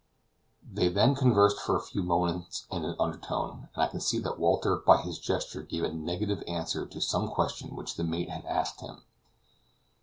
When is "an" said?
2.85-2.95